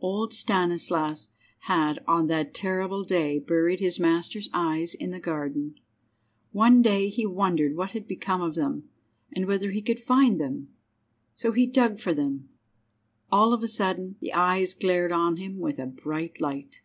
[0.00, 1.28] Old Stanislas
[1.68, 5.74] had on that terrible day buried his master's eyes in the garden.
[6.50, 8.88] One day he wondered what had become of them,
[9.36, 10.68] and whether he could find them.
[11.34, 12.48] So he dug for them.
[13.30, 16.80] All of a sudden the eyes glared on him with a bright light.